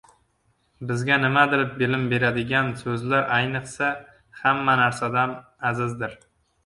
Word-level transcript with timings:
Bizga 0.91 1.17
nimadir 1.25 1.65
bilim 1.81 2.07
beradigan 2.15 2.73
so‘zlar, 2.81 3.27
ayniqsa, 3.35 3.91
hamma 4.41 4.77
narsadan 4.81 5.37
azizdir. 5.71 6.19